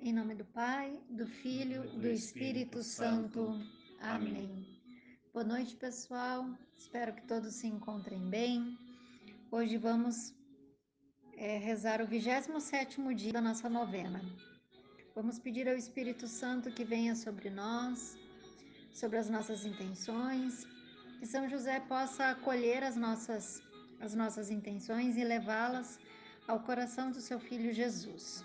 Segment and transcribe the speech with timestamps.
[0.00, 3.60] Em nome do Pai, do Filho, do Espírito Santo.
[4.00, 4.64] Amém.
[5.32, 6.46] Boa noite, pessoal.
[6.78, 8.78] Espero que todos se encontrem bem.
[9.50, 10.34] Hoje vamos
[11.36, 14.20] é, rezar o 27 dia da nossa novena.
[15.14, 18.16] Vamos pedir ao Espírito Santo que venha sobre nós,
[18.92, 20.64] sobre as nossas intenções,
[21.18, 23.62] que São José possa acolher as nossas,
[24.00, 25.98] as nossas intenções e levá-las
[26.46, 28.44] ao coração do seu Filho Jesus.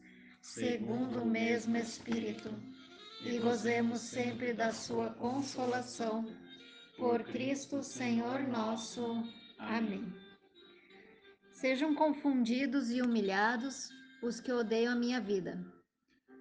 [0.41, 2.49] segundo o mesmo Espírito,
[3.23, 6.25] e gozemos sempre da Sua consolação.
[6.97, 9.23] Por Cristo Senhor nosso.
[9.57, 10.13] Amém.
[11.51, 13.89] Sejam confundidos e humilhados
[14.21, 15.63] os que odeiam a minha vida.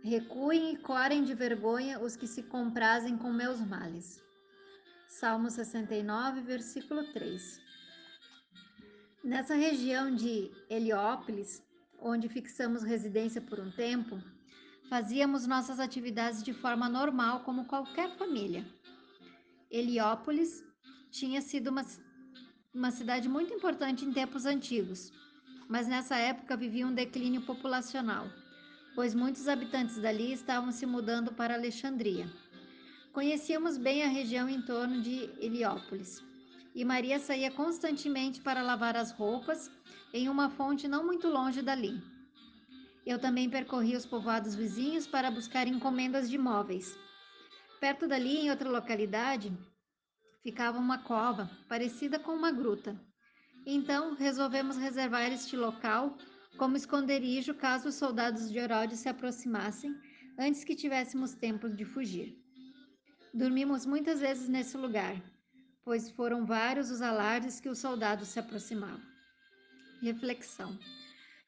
[0.02, 4.22] Recuem e corem de vergonha os que se comprazem com meus males.
[5.06, 7.60] Salmo 69, versículo 3.
[9.22, 11.62] Nessa região de Heliópolis,
[12.02, 14.20] onde fixamos residência por um tempo,
[14.88, 18.66] fazíamos nossas atividades de forma normal, como qualquer família.
[19.70, 20.64] Heliópolis
[21.10, 21.84] tinha sido uma,
[22.74, 25.12] uma cidade muito importante em tempos antigos,
[25.68, 28.26] mas nessa época vivia um declínio populacional,
[28.94, 32.28] pois muitos habitantes dali estavam se mudando para Alexandria.
[33.12, 36.24] Conhecíamos bem a região em torno de Heliópolis,
[36.74, 39.70] e Maria saía constantemente para lavar as roupas
[40.12, 42.02] em uma fonte não muito longe dali.
[43.04, 46.96] Eu também percorri os povoados vizinhos para buscar encomendas de móveis.
[47.80, 49.52] Perto dali, em outra localidade,
[50.42, 53.00] ficava uma cova, parecida com uma gruta.
[53.66, 56.16] Então, resolvemos reservar este local
[56.56, 59.94] como esconderijo caso os soldados de Herodes se aproximassem
[60.38, 62.36] antes que tivéssemos tempo de fugir.
[63.32, 65.16] Dormimos muitas vezes nesse lugar,
[65.84, 69.00] pois foram vários os alardes que os soldados se aproximavam.
[70.02, 70.78] Reflexão.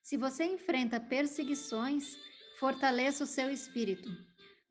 [0.03, 2.17] Se você enfrenta perseguições,
[2.59, 4.09] fortaleça o seu espírito,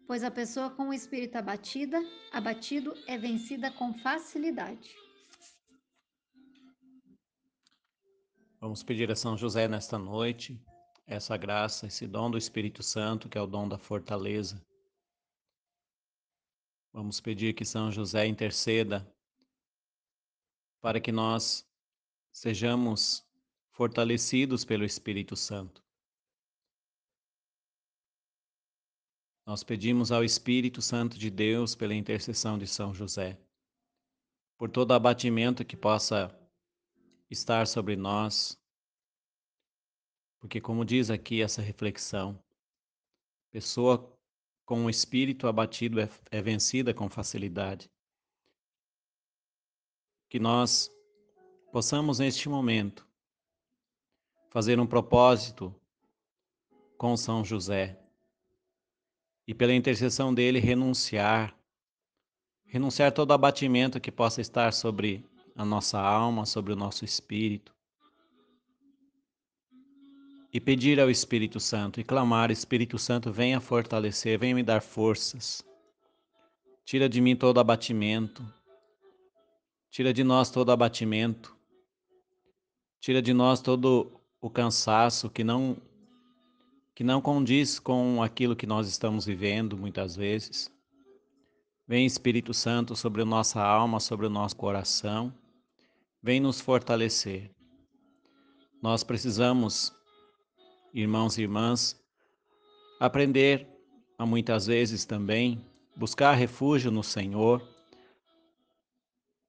[0.06, 2.00] pois a pessoa com o espírito abatida,
[2.32, 4.96] abatido é vencida com facilidade.
[8.60, 10.64] Vamos pedir a São José nesta noite
[11.08, 14.64] essa graça, esse dom do Espírito Santo, que é o dom da fortaleza.
[16.94, 19.06] Vamos pedir que São José interceda
[20.82, 21.66] para que nós
[22.32, 23.24] sejamos
[23.70, 25.82] fortalecidos pelo Espírito Santo.
[29.46, 33.40] Nós pedimos ao Espírito Santo de Deus, pela intercessão de São José,
[34.58, 36.36] por todo abatimento que possa
[37.30, 38.60] estar sobre nós,
[40.40, 42.42] porque, como diz aqui essa reflexão,
[43.52, 44.18] pessoa
[44.66, 47.91] com o espírito abatido é, é vencida com facilidade.
[50.32, 50.90] Que nós
[51.74, 53.06] possamos, neste momento,
[54.50, 55.76] fazer um propósito
[56.98, 58.00] com São José
[59.46, 61.54] e pela intercessão dele renunciar,
[62.64, 65.22] renunciar todo abatimento que possa estar sobre
[65.54, 67.76] a nossa alma, sobre o nosso espírito.
[70.54, 75.62] E pedir ao Espírito Santo e clamar: Espírito Santo, venha fortalecer, venha me dar forças.
[76.86, 78.42] Tira de mim todo abatimento.
[79.92, 81.54] Tira de nós todo abatimento.
[83.02, 85.76] Tira de nós todo o cansaço que não
[86.96, 90.72] que não condiz com aquilo que nós estamos vivendo muitas vezes.
[91.86, 95.34] Vem Espírito Santo sobre a nossa alma, sobre o nosso coração.
[96.24, 97.52] Vem nos fortalecer.
[98.82, 99.92] Nós precisamos,
[100.94, 102.02] irmãos e irmãs,
[102.98, 103.68] aprender
[104.18, 105.66] a muitas vezes também
[105.98, 107.62] buscar refúgio no Senhor.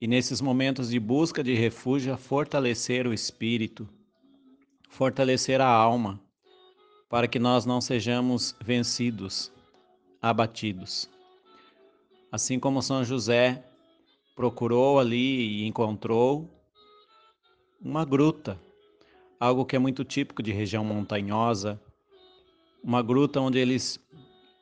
[0.03, 3.89] E nesses momentos de busca de refúgio, fortalecer o espírito
[4.93, 6.21] fortalecer a alma,
[7.09, 9.51] para que nós não sejamos vencidos,
[10.21, 11.09] abatidos.
[12.31, 13.65] Assim como São José
[14.37, 16.47] procurou ali e encontrou
[17.81, 18.61] uma gruta,
[19.41, 21.81] algo que é muito típico de região montanhosa,
[22.85, 23.99] uma gruta onde eles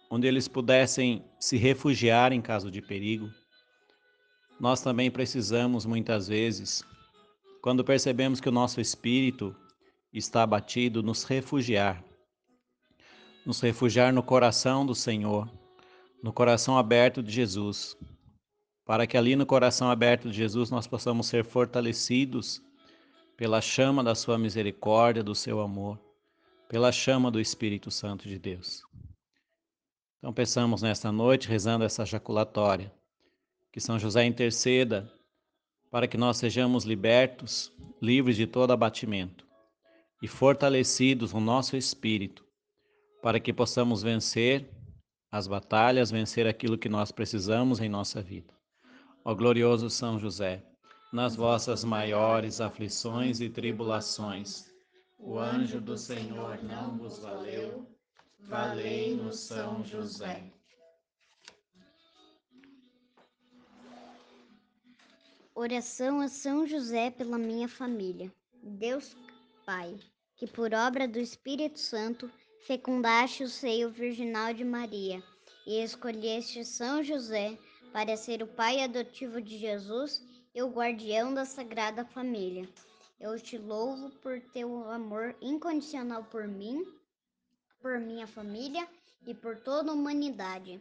[0.09, 3.31] onde eles pudessem se refugiar em caso de perigo.
[4.61, 6.85] Nós também precisamos muitas vezes,
[7.63, 9.57] quando percebemos que o nosso espírito
[10.13, 12.05] está abatido, nos refugiar.
[13.45, 15.51] nos refugiar no coração do Senhor,
[16.23, 17.97] no coração aberto de Jesus,
[18.85, 22.63] para que ali no coração aberto de Jesus nós possamos ser fortalecidos
[23.37, 25.99] pela chama da Sua misericórdia, do seu amor,
[26.69, 28.83] pela chama do Espírito Santo de Deus.
[30.19, 32.93] Então, peçamos nesta noite, rezando essa jaculatória,
[33.73, 35.11] que São José interceda
[35.91, 39.47] para que nós sejamos libertos, livres de todo abatimento
[40.23, 42.45] e fortalecidos no nosso espírito,
[43.23, 44.71] para que possamos vencer
[45.31, 48.53] as batalhas, vencer aquilo que nós precisamos em nossa vida.
[49.25, 50.63] Ó glorioso São José,
[51.13, 54.71] nas vossas maiores aflições e tribulações,
[55.19, 57.87] o anjo do Senhor não vos valeu,
[58.39, 60.51] valei-nos São José.
[65.63, 68.33] Oração a São José pela minha família.
[68.63, 69.15] Deus
[69.67, 69.95] Pai,
[70.35, 75.23] que por obra do Espírito Santo fecundaste o seio virginal de Maria
[75.67, 77.59] e escolheste São José
[77.93, 80.25] para ser o pai adotivo de Jesus
[80.55, 82.67] e o guardião da Sagrada Família.
[83.21, 86.83] Eu te louvo por teu amor incondicional por mim,
[87.83, 88.89] por minha família
[89.27, 90.81] e por toda a humanidade.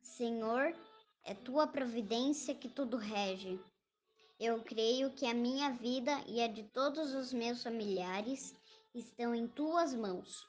[0.00, 0.74] Senhor,
[1.22, 3.60] é tua providência que tudo rege.
[4.38, 8.54] Eu creio que a minha vida e a de todos os meus familiares
[8.94, 10.46] estão em tuas mãos.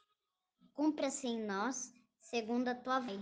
[0.73, 3.19] Cumpra-se em nós, segundo a tua lei.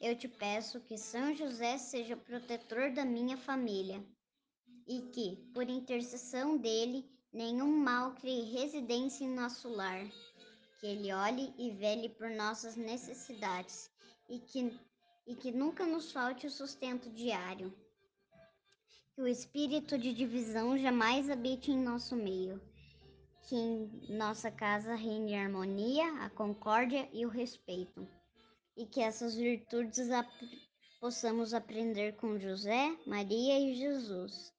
[0.00, 4.00] Eu te peço que São José seja protetor da minha família
[4.86, 10.08] e que, por intercessão dele, nenhum mal crie residência em nosso lar.
[10.78, 13.90] Que ele olhe e vele por nossas necessidades
[14.28, 14.78] e que,
[15.26, 17.74] e que nunca nos falte o sustento diário.
[19.14, 22.60] Que o espírito de divisão jamais habite em nosso meio.
[23.42, 28.08] Que em nossa casa reine a harmonia, a concórdia e o respeito.
[28.76, 30.28] E que essas virtudes ap
[31.00, 34.52] possamos aprender com José, Maria e Jesus.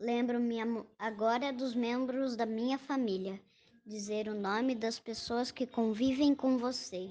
[0.00, 0.56] Lembro-me
[0.98, 3.40] agora dos membros da minha família,
[3.86, 7.08] dizer o nome das pessoas que convivem com você.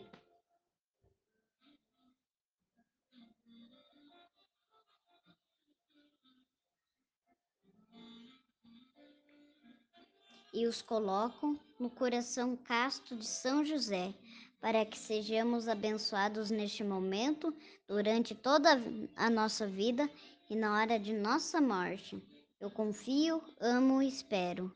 [10.58, 14.14] E os coloco no coração casto de São José,
[14.62, 17.54] para que sejamos abençoados neste momento,
[17.86, 18.82] durante toda
[19.18, 20.10] a nossa vida
[20.50, 22.24] e na hora de nossa morte.
[22.58, 24.74] Eu confio, amo e espero.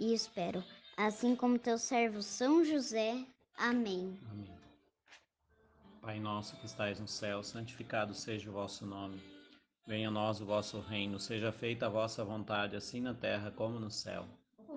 [0.00, 0.64] E espero,
[0.96, 3.22] assim como teu servo São José.
[3.58, 4.18] Amém.
[4.30, 4.58] Amém.
[6.00, 9.22] Pai nosso que estais no céu, santificado seja o vosso nome.
[9.86, 13.78] Venha a nós o vosso reino, seja feita a vossa vontade, assim na terra como
[13.78, 14.26] no céu.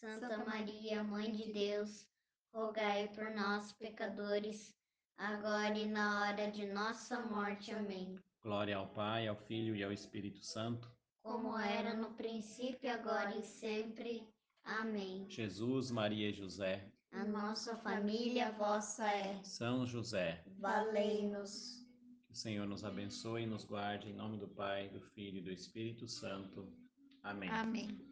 [0.00, 2.06] Santa Maria, Mãe de Deus,
[2.54, 4.72] rogai por nós, pecadores,
[5.16, 7.72] agora e na hora de nossa morte.
[7.72, 8.16] Amém.
[8.40, 10.88] Glória ao Pai, ao Filho e ao Espírito Santo,
[11.20, 14.22] como era no princípio, agora e sempre.
[14.62, 15.28] Amém.
[15.28, 19.42] Jesus, Maria e José, a nossa família vossa é.
[19.42, 21.84] São José, valei-nos.
[22.24, 25.42] Que o Senhor nos abençoe e nos guarde em nome do Pai, do Filho e
[25.42, 26.72] do Espírito Santo.
[27.24, 27.48] Amém.
[27.48, 28.07] Amém.